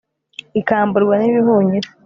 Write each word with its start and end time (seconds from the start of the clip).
ikamburwa 0.59 1.13
n'ibihunyira 1.17 1.89